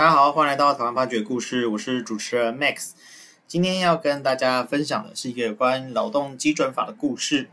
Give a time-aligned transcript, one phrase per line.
[0.00, 2.92] 大家好，欢迎来到台湾发掘故事，我是主持人 Max。
[3.46, 7.50] 今天要跟大家分享的是一个有关劳动基准法的故事。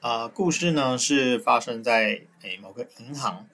[0.00, 3.46] 啊、故事呢是发生在诶某个银行。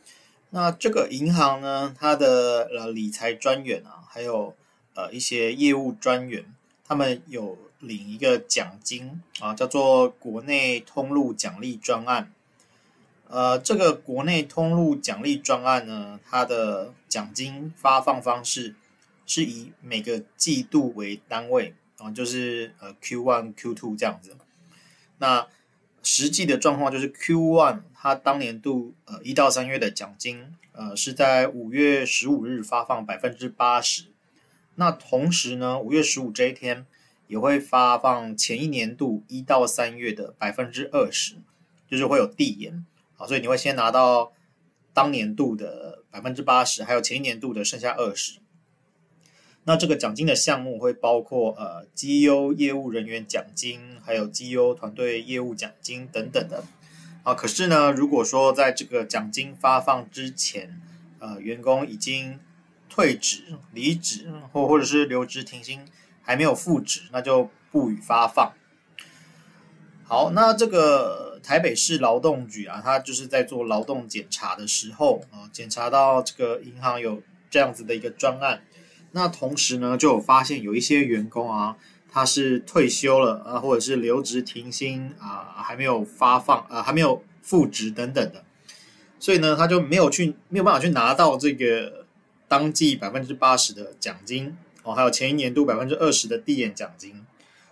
[0.50, 4.54] 那这个银行呢，它的呃理财专员啊，还有
[4.94, 6.44] 呃一些业务专员，
[6.86, 12.32] 他们有领一个奖金啊，叫做国内通路奖励专案。
[13.32, 18.74] 呃，这个国内通路奖励专案呢，它的奖金发放方式
[19.24, 24.36] 是以每个季度为单位啊，就是呃 Q one、Q two 这样子。
[25.18, 25.46] 那
[26.02, 34.06] 实际的状况就是 Q one 它当年度呃一到三月的奖金呃是在五月十五日发放百分之八十。
[34.74, 36.84] 那同时呢，五月十五这一天
[37.28, 41.36] 也会发放前一年度一到三月的百分之二十，
[41.88, 42.84] 就是会有递延。
[43.20, 44.32] 啊，所以你会先拿到
[44.94, 48.40] 当年度的百分之八十，还有前一年度的剩下二十。
[49.64, 56.64] 那这个奖金的项目会包括呃绩优业务人员奖金，还有绩优团队业务奖金等等的。
[57.22, 60.80] 啊，可是呢，如果说在这个奖金发放之前，
[61.18, 62.40] 呃，员工已经
[62.88, 65.84] 退职、离职，或或者是留职停薪，
[66.22, 68.54] 还没有复职，那就不予发放。
[70.04, 71.29] 好，那这个。
[71.42, 78.62] 台北市劳动局啊，他就是在做劳动检查的时候啊，检查到这个银行有这样子的一个专案，
[79.12, 81.76] 那同时呢，就有发现有一些员工啊，
[82.10, 88.44] 他是退休了啊，或者是留职停薪啊，还没有发放啊，还没有复职等等的，
[89.18, 92.06] 所以呢，他就没有去，没有办法去拿到这个
[92.46, 97.24] 当季百分之八十的奖金哦，还有前一年度百分之二十的递延奖金，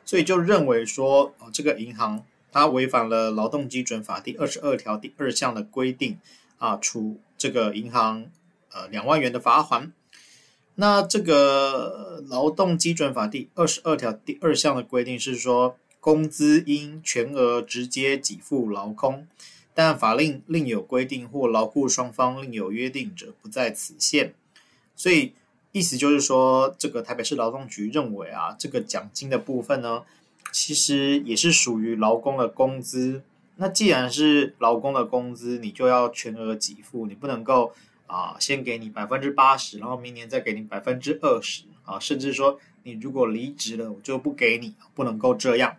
[0.05, 2.25] 所以就认为说哦，这个银行。
[2.51, 6.19] 他违反了劳动基准法第二十二条第二项的规定，
[6.59, 8.31] 啊，处这个银行
[8.73, 9.91] 呃两万元的罚锾。
[10.77, 19.27] 那这个劳动基准法第二十二条第二项的规定是说，工资应全额直接给付劳工，
[19.75, 24.33] 但法令另有规定或劳雇双方另有约定者，不在此限。
[24.97, 25.35] 所以
[25.73, 30.05] 意思就是说，这个台北市劳动局认为啊，这个奖金的部分呢。
[30.53, 33.23] 其实也是属于劳工的工资。
[33.57, 37.73] 那既然是劳工的工资，你就要全额给付，你不能够
[38.07, 45.77] 啊，先给你百分之八十，然后明年再给你百分之二十啊，甚至说你如果离职了，我就不给你，不能够这样。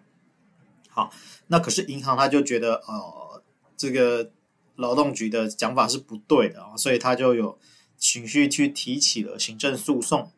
[0.90, 1.12] 好，
[1.48, 3.42] 那可是银行他就觉得呃，
[3.78, 4.30] 这个
[4.76, 7.58] 劳动局的讲法是不对的啊，所以他就有
[7.98, 10.32] 情绪去提起了行政诉讼。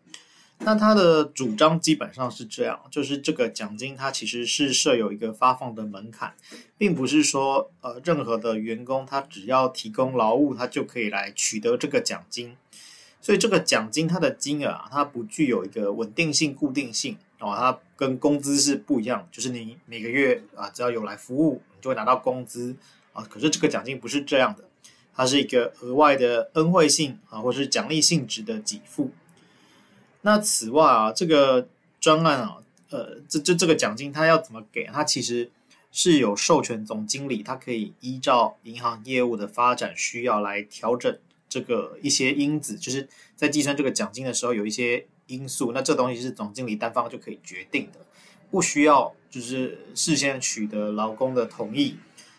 [0.64, 6.36] 那他的主张基本上是这样，就是这个奖金它其实是设有一个发放的门槛，
[6.78, 12.56] 并不是说呃任何的员工他只要提供劳务，他就可以来取得这个奖金。
[13.20, 22.76] 所以这个奖金它的金额啊，它不具有一个稳定性、固定性哦，它跟工资是不一样，就是你每个月啊只要有来服务，你就会拿到工资
[23.14, 23.24] 啊。
[23.30, 24.64] 可是这个奖金不是这样的，
[25.14, 29.12] 它是一个额外的恩惠性啊，或是奖励性质的给付。
[30.22, 31.68] 那此外啊，这个
[32.00, 32.58] 专案啊，
[32.90, 34.86] 呃，这这这个奖金它要怎么给？
[34.86, 35.50] 它其实
[35.92, 41.18] 是有授权总经理，他可以依照银行业务的发展需要来调整
[41.50, 45.72] 这个一些因子，就是在计算这个奖金的时候有一些因素。
[45.74, 48.00] 那这东西是总经理单方就可以决定的，
[48.50, 51.98] 不需要就是事先取得劳工的同意。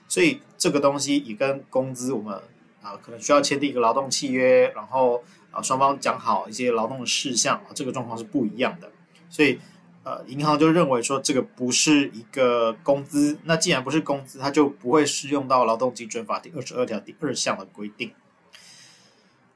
[0.09, 2.41] 所以这个东西也跟工资我们
[2.82, 5.22] 啊可能需要签订一个劳动契约，然后。
[5.53, 8.91] 啊，双方讲好一些劳动的事项啊，这个状况是不一样的，
[9.28, 9.60] 所以
[10.03, 18.12] 呃，银行就认为说这个不是一个工资，那既然不是工资，它就不会适用到劳动基准法第二十二条第二项的规定。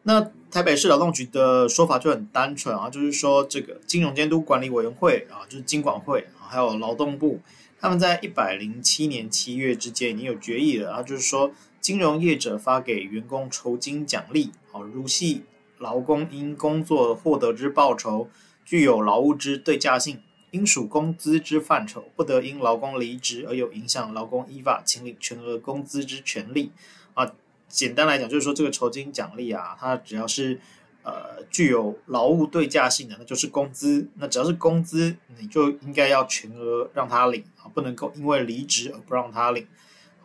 [0.02, 0.20] 那
[0.50, 7.40] 台北市劳动局的说法就很单纯啊，就是说这个金融监督管理委员会啊，就是金管会啊，还有劳动部，
[7.80, 11.50] 他们在一百零七年七月之间已经有决议了啊，就是说
[11.86, 15.44] 金融业者发给员工酬金奖励，好，如系。
[15.78, 18.28] 劳工因工作获得之报酬
[18.64, 26.72] 具有劳务之对价性，应属工资之范畴，不得因劳工离职而有影响劳工依法请领全额工资之权利。
[27.14, 27.32] 啊，
[27.68, 30.58] 简单来讲就是说，这个酬金奖励啊，它只要是
[31.04, 34.08] 呃具有劳务对价性的，那就是工资。
[34.16, 39.64] 那只要是工资，你就应该要全额让他领啊，不能够因为离职而不让他领。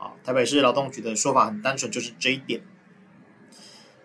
[0.02, 2.62] 啊，台北市劳动局的说法很单纯，就是这一点。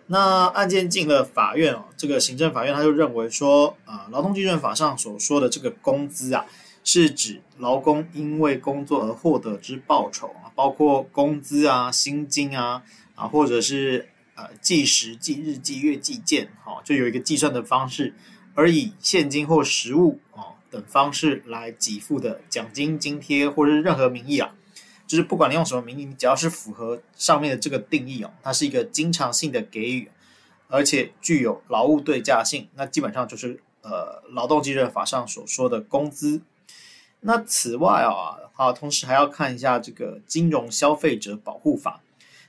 [0.05, 6.45] 那案件进了法院哦，这个行政法院他就认为说，啊，劳动基准法上所说的这个工资啊，
[6.83, 12.83] 是指劳工因为工作而获得之报酬啊，包括工资啊、薪金啊，
[13.15, 18.13] 啊，或者是呃计时、计日、计月、计件，哈，就有一个计算的方式，
[18.53, 24.53] 而以现金或实物啊等方式来给付的奖金、津贴或者是任何名义啊，
[25.07, 30.11] 就是不管你用什么名义，你只要是符合上面的这个定义哦，它是一个经常性的给予，
[30.67, 36.41] 而且具有劳务对价性，那基本上就是呃劳动基准法上所说的工资。
[37.21, 42.01] 那此外啊，啊，同时还要看一下这个金融消费者保护法。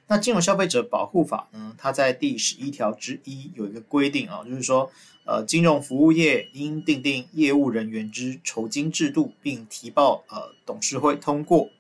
[0.09, 4.91] 那金融消费者保护法呢，它在第十一条之一有一个规定啊，就是说，
[5.25, 11.71] 呃，金融服务业应订定业务人员之酬金制度，并提报呃董事会通过。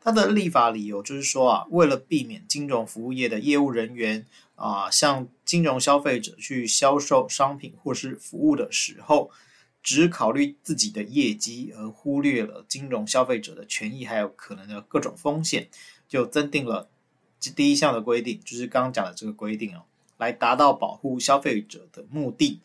[0.00, 4.24] 它的立法理由就是说啊，为了避免金融服务业的业务人员
[4.54, 9.30] 啊，向金融消费者去销售商品或是服务的时候，
[9.82, 15.68] 只考虑自己的业绩，而忽略了金融消费者的权益，还有可能的各种风险，
[16.08, 16.88] 就增订了
[17.54, 19.82] 第一项的规定，就是刚刚讲的这个规定哦，
[20.16, 22.60] 来达到保护消费者的目的。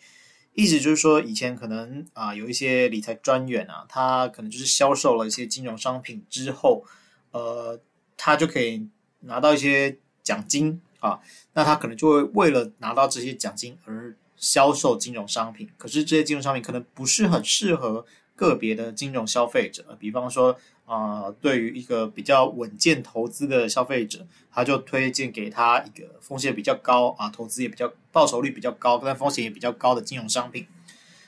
[0.54, 6.86] 意思就是说，以前可能啊有一些理财专员啊，他可能就是销售了一些金融商品之后，
[7.34, 7.78] 呃，
[8.18, 8.88] 他就可以
[9.20, 11.20] 拿到一些奖金啊，
[11.54, 14.16] 那他可能就会为了拿到这些奖金而。
[14.36, 19.96] 销售金融商品，可是这些金融商品可能不是很适合个别的金融消费者。
[19.98, 30.68] 比方说，啊、对于一个比较稳健投资的消费者，他就推荐给他一个风险比较高啊，投资也比较报酬率比较高，但风险也比较高的金融商品。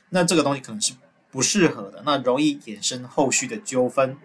[0.09, 0.91] 那这个东西可能是
[1.31, 4.17] 不适合的，那容易衍生后续的纠纷。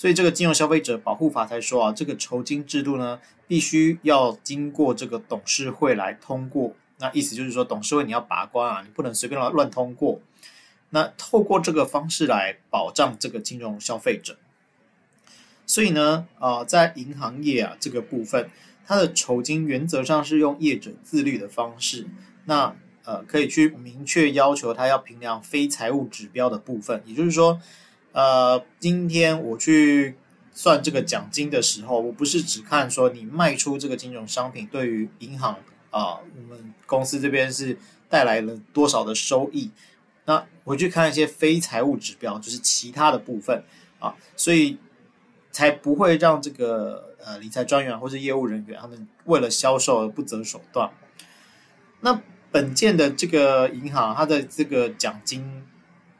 [0.00, 6.74] 所以这个金融消费者保护法才说啊，这个酬金制度呢，必须要经过这个董事会来通过。
[7.00, 10.18] 那意思就是说，董事会你要把关啊，你不能随便乱乱通过。
[10.88, 14.38] 那透过这个方式来保障这个金融消费者。
[15.66, 18.48] 所以呢，啊、在银行业啊这个部分，
[18.86, 22.06] 它的酬金原则上是用业者自律的方式。
[22.46, 22.74] 那
[23.04, 27.02] 呃，可以去明确要求他要评量非财务指标的部分。
[27.04, 27.60] 也就是说，
[28.12, 30.16] 呃，今天我去
[30.52, 35.58] 算这个奖金的时候，我不是只看说你卖出这个金融商品对于银行。
[35.90, 37.76] 啊，我们公司这边是
[38.08, 39.72] 带来了多少的收益？
[40.24, 43.64] 那回去看一些非财务指标，就是其他的部分
[43.98, 44.78] 啊，所以
[45.50, 50.92] 才不会让这个呃理财专员或是业务人员他们为了销售而不择手段。
[52.02, 52.22] 那
[52.52, 55.64] 本件的这个银行，它的这个奖金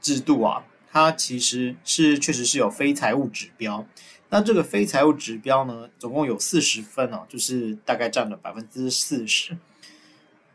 [0.00, 3.87] 制度啊，它其实是确实是有非财务指标。
[4.28, 9.56] 那这个非财务指标呢，总共有四十分哦，就是大概占了百分之四十。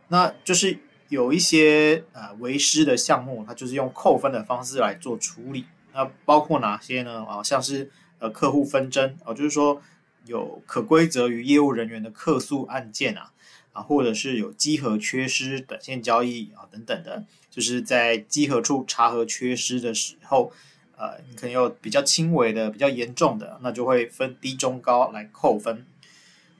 [0.07, 0.77] 那就是
[1.09, 5.65] 有一些呃为师的项目，它就是用扣分的方式来做处理。
[5.93, 7.25] 那包括哪些呢？
[7.25, 7.89] 啊，像是
[8.19, 9.81] 呃客户纷争啊，就是说
[10.25, 13.31] 有可归责于业务人员的客诉案件啊，
[13.75, 20.51] 啊，或者是有稽核缺失、短线交易啊等等的，就是在稽核处查核缺失的时候。
[20.97, 25.85] 呃，你可能有比较轻微的、比较严重的，那就会分低、中、高来扣分。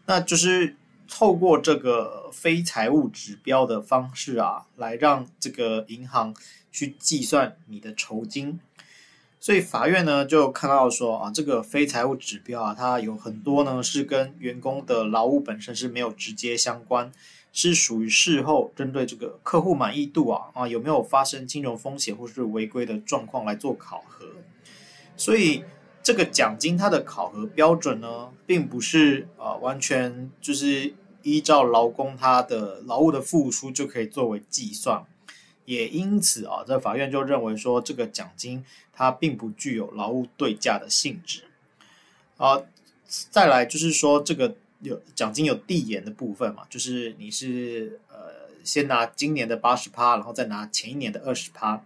[0.08, 0.76] 那就是
[1.08, 6.36] 透过这个非财务指标的方式啊，来让这个银行
[6.70, 8.60] 去计算你的酬金。
[9.46, 17.12] 所以法院呢就看到说啊，这个非财务指标啊，它有很多呢是跟员工的劳务本身是没有直接相关。
[17.54, 24.26] 是属于事后针对这个客户满意度啊啊有没有发生金融风险或是违规的状况来做考核，
[25.16, 25.64] 所以
[26.02, 35.06] 这个奖金它的考核标准呢，并不是啊完全就是依照劳工他的劳务的付出就可以作为计算，
[35.66, 41.44] 也因此啊，这法院就认为说这个奖金它并不具有劳务对价的性质。
[42.38, 42.62] 啊，
[43.30, 44.56] 再来就是说这个。
[44.82, 51.82] 有奖金有递延的部分嘛，就是你是呃先拿今年的八十趴，然后再拿前一年的二十趴。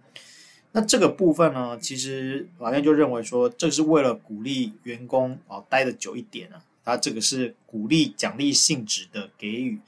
[0.72, 9.78] 那这个部分呢，其实法院就认为说，这是为了鼓励员工啊待得久一点啊，它这个是鼓励奖励性质的给予，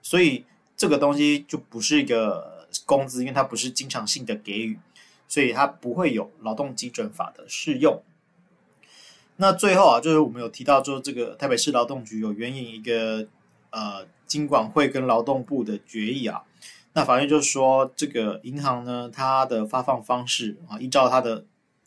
[0.00, 0.44] 所以
[0.76, 2.53] 这个东西就不是一个
[2.86, 4.78] 工资，因为它不是经常性的给予，
[5.28, 8.02] 所以它不会有劳动基准法的适用。
[9.36, 13.26] 那最后啊，就是我们有提到，说这个台北市劳动局有援引一个
[13.70, 16.44] 呃金管会跟劳动部的决议啊，
[16.92, 21.44] 那法院就是说这个银行呢，它的发放方式啊，依照它的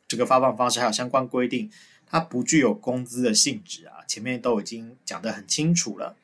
[0.08, 1.72] 这个发放方式还有相关规定，
[2.06, 6.18] 它不具有工资的性质啊，前面都已经讲得很清楚了。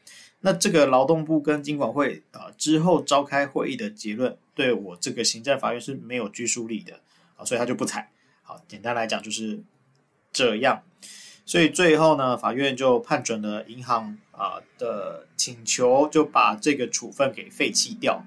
[0.45, 6.99] 那这个劳动部跟金管会啊之后召开会议的结论，对我这个行政法院是没有拘束力的
[7.37, 8.11] 啊，所以他就不采。
[8.41, 9.61] 好，简单来讲就是
[10.33, 10.83] 这样。
[11.45, 18.25] 所以最后呢，法院就判准了银行啊、的请求，就把这个处分给废弃掉。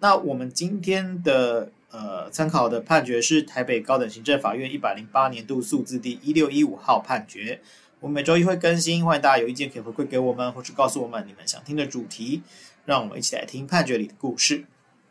[0.00, 7.60] 那我们今天的呃参考的判决是台北高等行政法院一百零八年度诉字第一六一五号判决。
[8.00, 12.42] 我们每周一会更新，欢迎大家有意见可以回馈给我们，或是告诉我们你们想听的主题，
[12.84, 14.66] 让我们一起来听判决里的故事。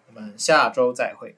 [0.08, 1.36] 我们下周再会。